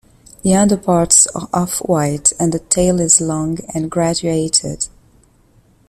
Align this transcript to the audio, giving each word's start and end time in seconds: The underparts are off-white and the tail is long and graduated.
The 0.41 0.55
underparts 0.55 1.27
are 1.35 1.47
off-white 1.53 2.33
and 2.39 2.51
the 2.51 2.57
tail 2.57 2.99
is 2.99 3.21
long 3.21 3.59
and 3.75 3.91
graduated. 3.91 4.87